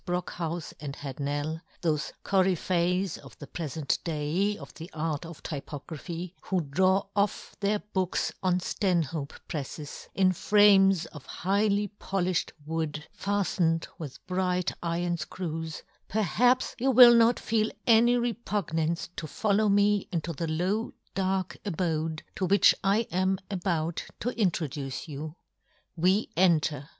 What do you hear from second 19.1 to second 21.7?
to follow me into the low dark